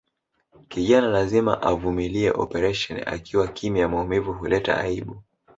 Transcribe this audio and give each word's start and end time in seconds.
Kijana 0.71 1.07
lazima 1.07 1.61
avumilie 1.61 2.31
operesheni 2.31 3.01
akiwa 3.05 3.47
kimya 3.47 3.89
maumivu 3.89 4.33
huleta 4.33 4.77
aibu 4.77 5.17